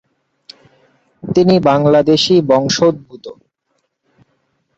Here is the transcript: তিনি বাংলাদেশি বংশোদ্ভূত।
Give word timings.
তিনি 1.23 1.55
বাংলাদেশি 1.67 2.35
বংশোদ্ভূত। 2.49 3.25